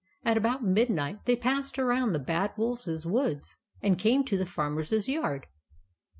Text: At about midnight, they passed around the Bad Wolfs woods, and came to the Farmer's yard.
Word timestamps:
At 0.25 0.35
about 0.35 0.63
midnight, 0.63 1.25
they 1.25 1.35
passed 1.35 1.77
around 1.77 2.11
the 2.13 2.17
Bad 2.17 2.53
Wolfs 2.57 3.05
woods, 3.05 3.57
and 3.83 3.99
came 3.99 4.23
to 4.23 4.35
the 4.35 4.47
Farmer's 4.47 5.07
yard. 5.07 5.45